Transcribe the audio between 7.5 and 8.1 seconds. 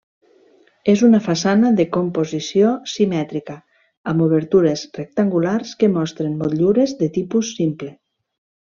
simple.